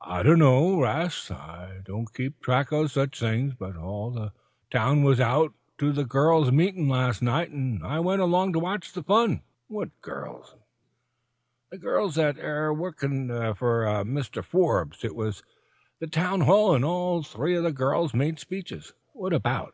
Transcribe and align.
"I 0.00 0.24
dunno, 0.24 0.80
'Rast. 0.82 1.30
I 1.30 1.82
don't 1.84 2.12
keep 2.12 2.40
track 2.42 2.72
o' 2.72 2.88
such 2.88 3.20
things. 3.20 3.54
But 3.56 3.76
all 3.76 4.10
the 4.10 4.32
town 4.68 5.04
was 5.04 5.20
out 5.20 5.52
to 5.78 5.92
the 5.92 6.02
girls' 6.04 6.50
meetin' 6.50 6.88
last 6.88 7.22
night, 7.22 7.52
an' 7.52 7.80
I 7.84 8.00
went 8.00 8.20
along 8.20 8.54
to 8.54 8.58
watch 8.58 8.92
the 8.92 9.04
fun." 9.04 9.42
"What 9.68 9.90
girls' 10.00 10.50
meeting?" 10.54 10.66
"The 11.70 11.78
girls 11.78 12.16
thet 12.16 12.36
air 12.36 12.74
workin' 12.74 13.28
fer 13.28 13.84
to 13.84 13.90
elect 13.92 14.08
Mr. 14.10 14.42
Forbes. 14.42 15.04
It 15.04 15.14
was 15.14 15.38
in 15.38 15.44
the 16.00 16.06
town 16.08 16.40
hall, 16.40 16.74
an' 16.74 16.82
all 16.82 17.22
three 17.22 17.54
of 17.54 17.62
the 17.62 17.70
girls 17.70 18.12
made 18.12 18.40
speeches." 18.40 18.92
"What 19.12 19.32
about?" 19.32 19.68